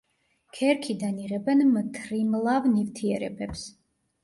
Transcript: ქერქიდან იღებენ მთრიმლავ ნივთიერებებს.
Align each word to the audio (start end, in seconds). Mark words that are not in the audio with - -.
ქერქიდან 0.59 1.19
იღებენ 1.25 1.61
მთრიმლავ 1.77 2.69
ნივთიერებებს. 2.73 3.71